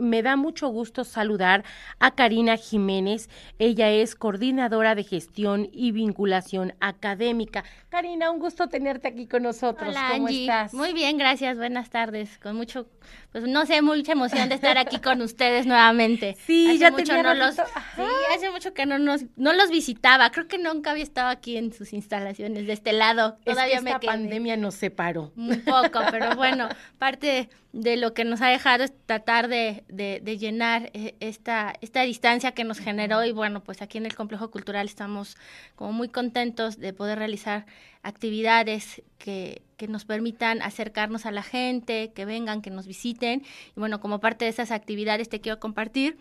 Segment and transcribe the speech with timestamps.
[0.00, 1.64] me da mucho gusto saludar
[1.98, 3.28] a Karina Jiménez.
[3.58, 7.64] Ella es coordinadora de gestión y vinculación académica.
[7.88, 9.90] Karina, un gusto tenerte aquí con nosotros.
[9.90, 10.72] Hola, ¿Cómo estás?
[10.74, 11.56] Muy bien, gracias.
[11.56, 12.38] Buenas tardes.
[12.38, 12.86] Con mucho,
[13.32, 16.36] pues no sé, mucha emoción de estar aquí con ustedes nuevamente.
[16.50, 18.02] Sí, hace ya mucho no los, sí,
[18.34, 20.30] hace mucho que no nos, no los visitaba.
[20.30, 23.36] Creo que nunca había estado aquí en sus instalaciones de este lado.
[23.44, 25.32] Todavía es que esta pandemia nos separó.
[25.36, 30.38] Un poco, pero bueno, parte de lo que nos ha dejado es tratar de, de,
[30.38, 34.50] llenar eh, esta, esta distancia que nos generó y bueno, pues aquí en el Complejo
[34.50, 35.36] Cultural estamos
[35.74, 37.66] como muy contentos de poder realizar
[38.02, 43.42] actividades que, que nos permitan acercarnos a la gente, que vengan, que nos visiten.
[43.76, 46.18] Y bueno, como parte de esas actividades te quiero compartir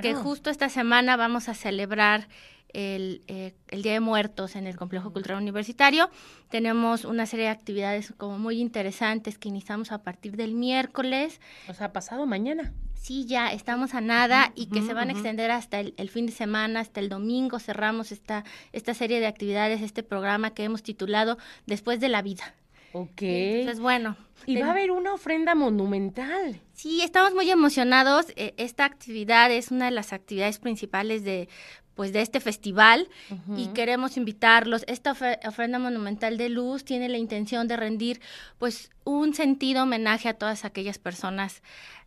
[0.00, 2.28] que justo esta semana vamos a celebrar
[2.72, 6.10] el, eh, el, Día de Muertos en el Complejo Cultural Universitario.
[6.48, 11.40] Tenemos una serie de actividades como muy interesantes que iniciamos a partir del miércoles.
[11.68, 12.72] O sea, pasado mañana.
[13.02, 16.26] Sí, ya estamos a nada y que se van a extender hasta el, el, fin
[16.26, 17.58] de semana, hasta el domingo.
[17.58, 21.36] Cerramos esta, esta serie de actividades, este programa que hemos titulado
[21.66, 22.54] Después de la vida.
[22.92, 23.22] Ok.
[23.22, 24.16] Entonces, bueno.
[24.46, 26.60] Y va a haber una ofrenda monumental.
[26.74, 28.26] Sí, estamos muy emocionados.
[28.36, 31.48] E, esta actividad es una de las actividades principales de
[31.94, 33.08] pues de este festival
[33.54, 34.82] y queremos invitarlos.
[34.86, 38.20] Esta ofrenda monumental de luz tiene la intención de rendir
[38.58, 41.62] pues un sentido homenaje a todas aquellas personas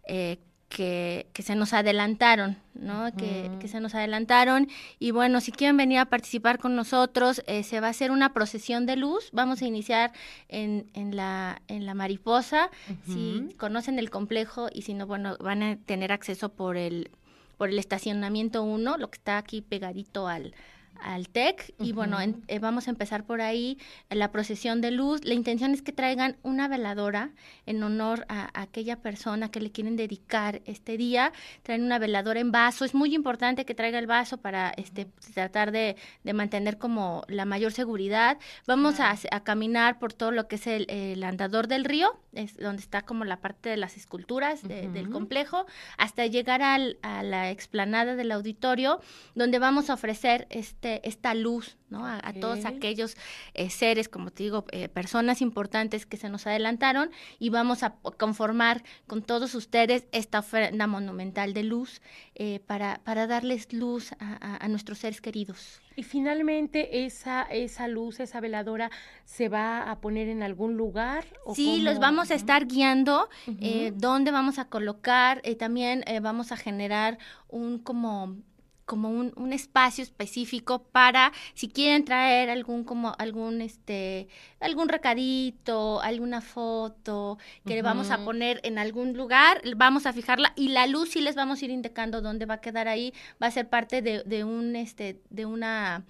[0.08, 3.16] eh, que, que, se nos adelantaron, ¿no?
[3.16, 4.68] que, que, se nos adelantaron.
[5.00, 8.34] Y bueno, si quieren venir a participar con nosotros, eh, se va a hacer una
[8.34, 9.30] procesión de luz.
[9.32, 10.12] Vamos a iniciar
[10.50, 12.70] en, en, la, en la mariposa.
[13.06, 17.10] Si conocen el complejo y si no, bueno, van a tener acceso por el
[17.58, 20.54] por el estacionamiento 1, lo que está aquí pegadito al,
[21.02, 23.78] al TEC y bueno, eh, vamos a empezar por ahí,
[24.10, 25.24] la procesión de luz.
[25.24, 27.32] La intención es que traigan una veladora
[27.66, 31.32] en honor a, aquella persona que le quieren dedicar este día.
[31.64, 32.86] Traen una veladora en vaso.
[32.86, 37.46] Es muy importante que traiga el vaso para este, tratar de, de mantener como la
[37.46, 38.38] mayor seguridad.
[38.68, 42.58] Vamos a, a, caminar por todo lo que es el, el, andador del río, es
[42.58, 45.66] donde está como la parte de las esculturas del complejo,
[45.98, 49.02] hasta llegar al, a la explanada del auditorio,
[49.34, 52.06] donde vamos a ofrecer este este, esta luz, ¿no?
[52.06, 53.16] A, todos aquellos
[53.54, 57.96] eh, seres, como te digo, eh, personas importantes que se nos adelantaron y vamos a
[58.18, 62.02] conformar con todos ustedes esta ofrenda monumental de luz
[62.36, 65.82] eh, para, para darles luz a, nuestros seres queridos.
[65.96, 68.92] Y finalmente esa, esa luz, esa veladora,
[69.24, 71.26] ¿se va a poner en algún lugar?
[71.54, 73.30] sí, los vamos a estar guiando,
[73.94, 78.36] dónde vamos a colocar, también vamos a generar un como
[78.86, 84.28] como un, un, espacio específico para si quieren traer algún como algún este
[84.60, 90.54] algún recadito alguna foto que le vamos a poner en algún lugar vamos a fijarla
[90.56, 93.14] y la luz sí les vamos a ir indicando dónde va a quedar ahí.
[93.42, 96.06] Va a ser parte de, de un este de una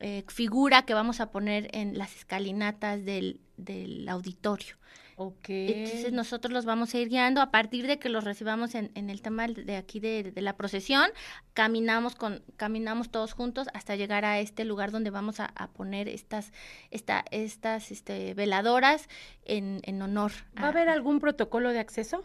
[0.00, 4.76] eh, figura que vamos a poner en las escalinatas del, del auditorio
[5.18, 9.08] entonces nosotros los vamos a ir guiando a partir de que los recibamos en, en
[9.08, 11.10] el tema de aquí de, de, la procesión,
[11.54, 16.08] caminamos con, caminamos todos juntos hasta llegar a este lugar donde vamos a, a poner
[16.08, 16.52] estas,
[16.90, 19.08] esta, estas este, veladoras
[19.44, 20.32] en, en honor.
[20.60, 22.22] ¿Va a haber algún protocolo de acceso?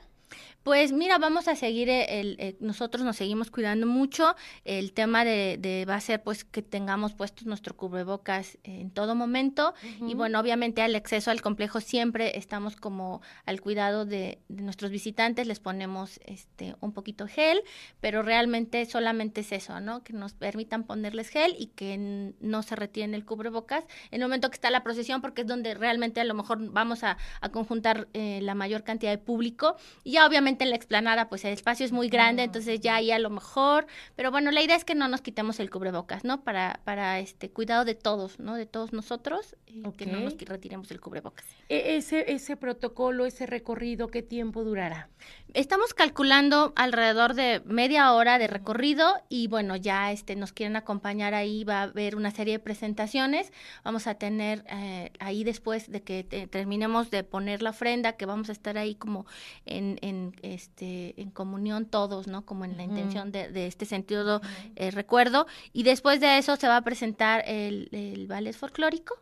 [0.64, 4.36] Pues mira, vamos a seguir, eh, el, nosotros nos seguimos cuidando mucho.
[4.64, 9.16] El tema de, de, va a ser pues que tengamos puestos nuestro cubrebocas en todo
[9.16, 9.74] momento.
[10.08, 14.92] Y bueno, obviamente al acceso al complejo siempre estamos como al cuidado de, de, nuestros
[14.92, 17.62] visitantes, les ponemos este un poquito gel,
[18.00, 20.04] pero realmente solamente es eso, ¿no?
[20.04, 24.52] Que nos permitan ponerles gel y que no se retiene el cubrebocas en el momento
[24.52, 28.08] que está la procesión, porque es donde realmente a lo mejor vamos a, a conjuntar
[28.14, 29.76] eh, la mayor cantidad de público.
[30.04, 33.12] Y ya obviamente en la explanada pues el espacio es muy grande, entonces ya ahí
[33.12, 36.44] a lo mejor, pero bueno, la idea es que no nos quitemos el cubrebocas, ¿no?
[36.44, 38.56] Para, para este cuidado de todos, ¿no?
[38.56, 41.46] De todos nosotros, y que no nos retiremos el cubrebocas.
[41.70, 45.10] E, ese, ese protocolo, ese recorrido, ¿qué tiempo durará?
[45.54, 51.34] Estamos calculando alrededor de media hora de recorrido y bueno, ya este nos quieren acompañar
[51.34, 53.52] ahí, va a haber una serie de presentaciones,
[53.84, 58.50] vamos a tener eh, ahí después de que terminemos de poner la ofrenda, que vamos
[58.50, 59.26] a estar ahí como
[59.66, 62.46] en, en este, en comunión todos, ¿no?
[62.46, 64.42] Como en la intención de, de, este sentido
[64.76, 65.48] eh, recuerdo.
[65.74, 69.16] Y después de eso se va a presentar el, el ballet folclórico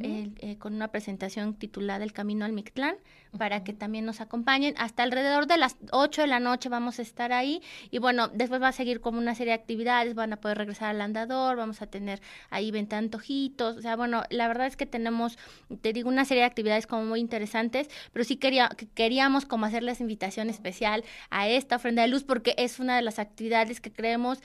[0.00, 2.96] eh, con una presentación titulada El Camino al Mictlán,
[3.38, 4.74] para que también nos acompañen.
[4.76, 7.62] Hasta alrededor de las 8 de la noche vamos a estar ahí.
[7.90, 10.90] Y bueno, después va a seguir como una serie de actividades, van a poder regresar
[10.90, 12.20] al andador, vamos a tener
[12.50, 15.38] ahí venta antojitos, o sea, bueno, la verdad es que tenemos,
[15.80, 20.00] te digo, una serie de actividades como muy interesantes, pero sí quería, queríamos como hacerles
[20.00, 24.40] invitación especial a esta ofrenda de luz porque es una de las actividades que creemos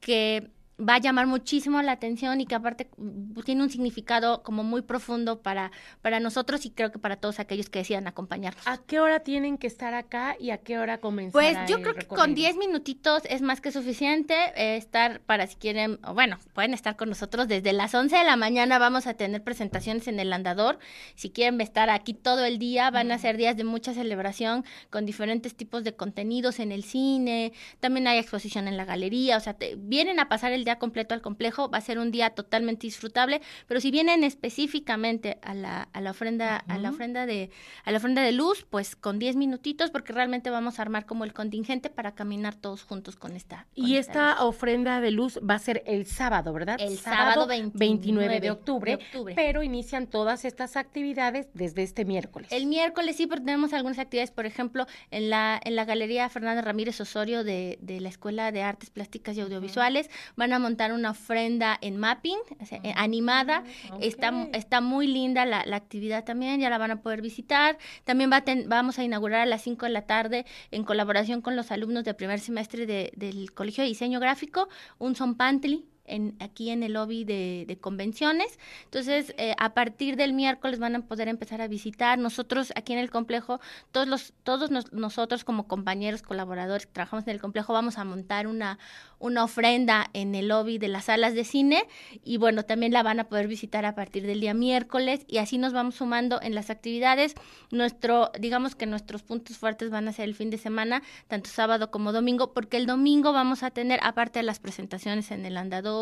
[0.00, 4.62] que va a llamar muchísimo la atención y que aparte mm, tiene un significado como
[4.62, 8.66] muy profundo para, para nosotros y creo que para todos aquellos que decidan acompañarnos.
[8.66, 11.32] ¿A qué hora tienen que estar acá y a qué hora comenzar?
[11.32, 15.56] Pues yo creo que con 10 minutitos es más que suficiente eh, estar para si
[15.56, 19.42] quieren, bueno, pueden estar con nosotros desde las 11 de la mañana vamos a tener
[19.42, 20.78] presentaciones en el andador.
[21.14, 25.06] Si quieren estar aquí todo el día, van a ser días de mucha celebración con
[25.06, 29.56] diferentes tipos de contenidos en el cine, también hay exposición en la galería, o sea,
[29.78, 33.40] vienen a pasar el día completo al complejo, va a ser un día totalmente disfrutable,
[33.66, 37.50] pero si vienen específicamente a la, a la ofrenda, a la ofrenda de,
[37.84, 41.24] a la ofrenda de luz, pues con 10 minutitos, porque realmente vamos a armar como
[41.24, 43.66] el contingente para caminar todos juntos con esta.
[43.74, 46.76] y esta, ofrenda de luz va a ser el sábado, ¿verdad?
[46.80, 48.98] El sábado, 29, de, octubre,
[49.34, 52.50] pero inician todas estas actividades desde este miércoles.
[52.50, 56.62] El miércoles sí, porque tenemos algunas actividades, por ejemplo, en la, en la Galería Fernanda
[56.62, 61.10] Ramírez Osorio de, de la Escuela de Artes Plásticas y Audiovisuales, van a montar una
[61.10, 62.38] ofrenda en mapping,
[62.70, 63.64] eh, animada.
[63.90, 67.78] Ah, está, está muy linda la, la, actividad también, ya la van a poder visitar.
[68.04, 71.70] También va vamos a inaugurar a las 5 de la tarde, en colaboración con los
[71.70, 74.68] alumnos del primer semestre de, del Colegio de Diseño Gráfico,
[74.98, 78.58] un son pantry en, aquí en el lobby de, convenciones.
[78.84, 82.18] Entonces, eh, a partir del miércoles van a poder empezar a visitar.
[82.18, 83.60] Nosotros aquí en el complejo,
[83.92, 88.46] todos, los, todos nosotros como compañeros, colaboradores que trabajamos en el complejo, vamos a montar
[88.46, 88.78] una,
[89.18, 91.84] una ofrenda en el lobby de las salas de cine
[92.24, 95.58] y bueno, también la van a poder visitar a partir del día miércoles y así
[95.58, 97.34] nos vamos sumando en las actividades.
[97.70, 101.90] Nuestro, digamos que nuestros puntos fuertes van a ser el fin de semana, tanto sábado
[101.90, 105.95] como domingo, porque el domingo vamos a tener, aparte de las presentaciones en el andador,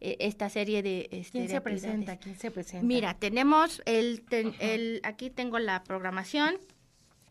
[0.00, 1.08] eh, esta serie de...
[1.10, 2.16] Este, ¿Quién se presenta?
[2.16, 2.86] ¿Quién se presenta?
[2.86, 4.24] Mira, tenemos el,
[4.60, 6.56] el, aquí tengo la programación.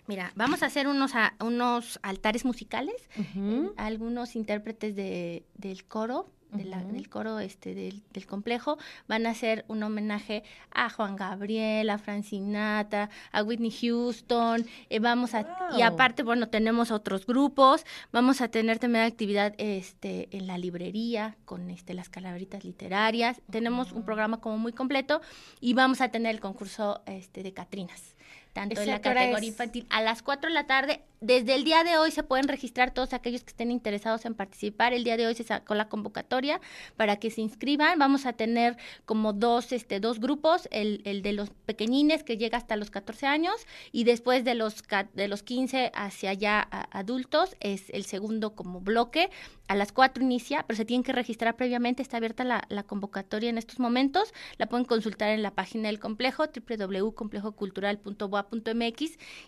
[0.08, 7.10] Mira, vamos a hacer unos, unos altares musicales, eh, algunos intérpretes de, del coro del
[7.10, 13.10] coro este del, del, complejo van a hacer un homenaje a Juan Gabriel, a Francinata,
[13.32, 15.46] a Whitney Houston, eh, vamos a
[15.78, 21.38] y aparte bueno tenemos otros grupos, vamos a tener también actividad este en la librería
[21.46, 25.22] con este las calaveritas literarias, tenemos un programa como muy completo
[25.60, 28.16] y vamos a tener el concurso este de Catrinas
[28.54, 31.98] tanto en la categoría infantil a las 4 de la tarde desde el día de
[31.98, 34.94] hoy se pueden registrar todos aquellos que estén interesados en participar.
[34.94, 36.62] El día de hoy se sacó la convocatoria
[36.98, 37.98] para que se inscriban.
[37.98, 42.58] Vamos a tener como dos, este, dos grupos, el, el de los pequeñines que llega
[42.60, 43.56] hasta los 14 años
[43.92, 44.84] y después de los,
[45.14, 49.30] de los 15 hacia allá adultos es el segundo como bloque.
[49.68, 52.04] A las 4 inicia, pero se tienen que registrar previamente.
[52.04, 54.32] Está abierta la, la convocatoria en estos momentos.
[54.60, 56.48] La pueden consultar en la página del complejo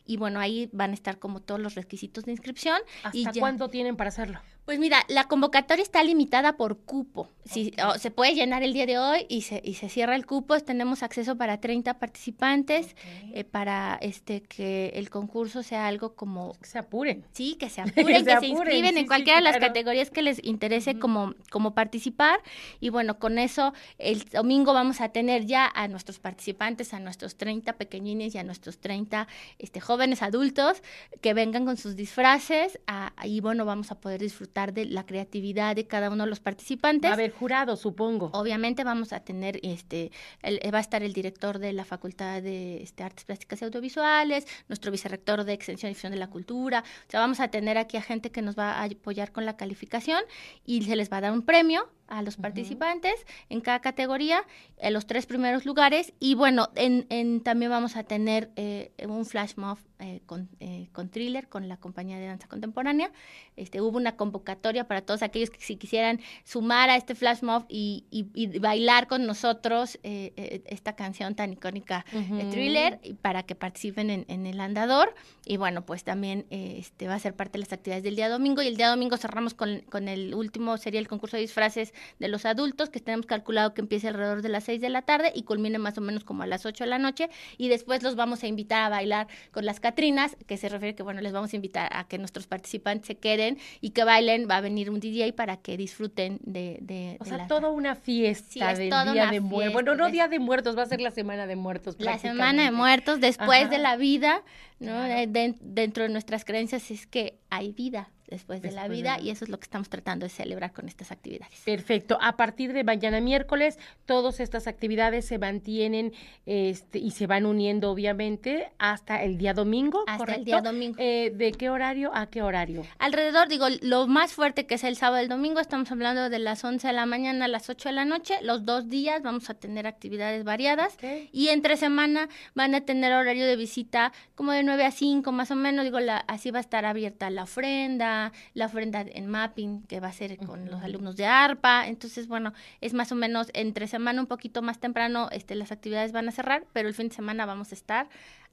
[0.05, 2.77] y bueno, ahí van a estar como todos los requisitos de inscripción.
[3.03, 4.39] ¿Hasta y cuánto tienen para hacerlo?
[4.67, 7.29] Pues mira, la convocatoria está limitada por cupo.
[7.45, 10.59] Si, se puede llenar el día de hoy y se, y se cierra el cupo.
[10.59, 12.93] Tenemos acceso para 30 participantes
[13.33, 16.51] eh, para este que el concurso sea algo como...
[16.59, 17.23] Que se apuren.
[17.31, 20.99] Sí, que se apuren, que, se, inscriben en cualquiera de las categorías que les interese
[20.99, 22.41] como, como participar.
[22.81, 27.37] Y bueno, con eso el domingo vamos a tener ya a nuestros participantes, a nuestros
[27.37, 30.83] 30 pequeñines y a nuestros 30 este, jóvenes adultos
[31.21, 32.81] que vengan con sus disfraces.
[33.23, 37.09] y bueno, vamos a poder disfrutar de la creatividad de cada uno de los participantes.
[37.09, 38.31] Va a haber jurado, supongo.
[38.33, 40.11] Obviamente vamos a tener, este,
[40.43, 44.91] va a estar el director de la Facultad de este, Artes Plásticas y Audiovisuales, nuestro
[44.91, 46.83] vicerrector de Extensión y Difusión de la Cultura.
[47.07, 49.55] O sea, vamos a tener aquí a gente que nos va a apoyar con la
[49.55, 50.21] calificación
[50.65, 53.13] y se les va a dar un premio a los participantes
[53.49, 54.43] en cada categoría,
[54.77, 56.13] en los tres primeros lugares.
[56.19, 60.89] Y bueno, en, en también vamos a tener eh, un flash mob eh, con, eh,
[60.91, 63.11] con thriller, con la compañía de danza contemporánea.
[63.55, 67.65] Este, hubo una convocatoria para todos aquellos que si quisieran sumar a este flash mob
[67.67, 74.25] y, y, bailar con nosotros esta canción tan icónica de thriller para que participen en,
[74.27, 75.13] en, el andador.
[75.45, 78.61] Y bueno, pues también este, va a ser parte de las actividades del día domingo.
[78.61, 82.27] Y el día domingo cerramos con, con el último, sería el concurso de disfraces de
[82.27, 85.43] los adultos, que tenemos calculado que empiece alrededor de las 6 de la tarde y
[85.43, 87.29] culmine más o menos como a las 8 de la noche.
[87.57, 91.03] Y después los vamos a invitar a bailar con las Catrinas, que se refiere que,
[91.03, 94.47] bueno, les vamos a invitar a que nuestros participantes se queden y que bailen.
[94.49, 96.77] Va a venir un DJ para que disfruten de.
[96.81, 99.73] de o sea, toda una fiesta del Día de Muertos.
[99.73, 101.95] Bueno, no Día de Muertos, va a ser la Semana de Muertos.
[101.99, 104.43] La Semana de Muertos, después de la vida,
[104.79, 105.03] ¿no?
[105.27, 109.49] dentro de nuestras creencias es que hay vida después de la vida y eso es
[109.49, 111.59] lo que estamos tratando de celebrar con estas actividades.
[111.63, 112.17] Perfecto.
[112.21, 116.13] A partir de mañana miércoles, todas estas actividades se mantienen
[116.45, 120.03] este, y se van uniendo obviamente hasta el día domingo.
[120.07, 120.97] Hasta el día domingo.
[120.99, 122.85] Eh, ¿De qué horario a qué horario?
[122.99, 126.39] Alrededor, digo, lo más fuerte que es el sábado y el domingo, estamos hablando de
[126.39, 128.35] las 11 de la mañana a las 8 de la noche.
[128.41, 130.97] Los dos días vamos a tener actividades variadas
[131.31, 135.51] y entre semana van a tener horario de visita como de 9 a 5 más
[135.51, 135.85] o menos.
[135.85, 138.16] Digo, la, así va a estar abierta la ofrenda
[138.53, 141.87] la ofrenda en mapping que va a ser con los alumnos de ARPA.
[141.87, 146.11] Entonces, bueno, es más o menos entre semana un poquito más temprano, este, las actividades
[146.11, 148.07] van a cerrar, pero el fin de semana vamos a estar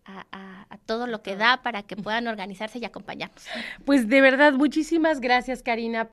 [0.06, 3.46] a, a, todo lo que da para que puedan organizarse y acompañarnos.
[3.84, 6.02] Pues de verdad, muchísimas gracias, Karina.